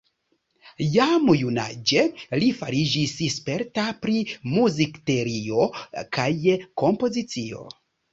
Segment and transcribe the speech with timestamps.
[0.93, 2.05] Jam junaĝe
[2.43, 4.15] li fariĝis sperta pri
[4.55, 5.67] muzikteorio
[6.19, 6.31] kaj
[6.85, 7.63] kompozicio.